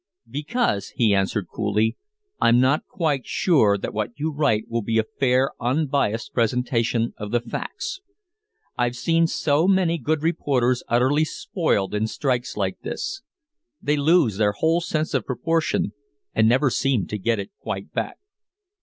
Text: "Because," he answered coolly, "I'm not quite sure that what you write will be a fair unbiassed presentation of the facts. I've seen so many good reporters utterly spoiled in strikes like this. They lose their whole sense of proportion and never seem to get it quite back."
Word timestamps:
"Because," 0.31 0.93
he 0.95 1.13
answered 1.13 1.45
coolly, 1.53 1.95
"I'm 2.41 2.59
not 2.59 2.87
quite 2.87 3.27
sure 3.27 3.77
that 3.77 3.93
what 3.93 4.17
you 4.19 4.31
write 4.33 4.67
will 4.67 4.81
be 4.81 4.97
a 4.97 5.03
fair 5.03 5.51
unbiassed 5.61 6.33
presentation 6.33 7.13
of 7.17 7.29
the 7.29 7.39
facts. 7.39 8.01
I've 8.75 8.95
seen 8.95 9.27
so 9.27 9.67
many 9.67 9.99
good 9.99 10.23
reporters 10.23 10.81
utterly 10.87 11.23
spoiled 11.23 11.93
in 11.93 12.07
strikes 12.07 12.57
like 12.57 12.79
this. 12.81 13.21
They 13.79 13.95
lose 13.95 14.37
their 14.37 14.53
whole 14.53 14.81
sense 14.81 15.13
of 15.13 15.27
proportion 15.27 15.93
and 16.33 16.49
never 16.49 16.71
seem 16.71 17.05
to 17.05 17.19
get 17.19 17.37
it 17.37 17.51
quite 17.61 17.93
back." 17.93 18.17